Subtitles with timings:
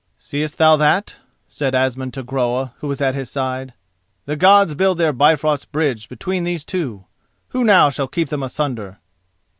[0.17, 1.17] "Seest thou that,"
[1.47, 3.75] said Asmund to Groa, who was at his side,
[4.25, 7.05] "the Gods build their Bifrost bridge between these two.
[7.49, 8.97] Who now shall keep them asunder?"